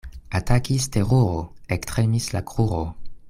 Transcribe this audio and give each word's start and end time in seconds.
Atakis 0.37 0.87
teruro, 0.95 1.37
ektremis 1.77 2.31
la 2.37 2.41
kruro. 2.53 2.83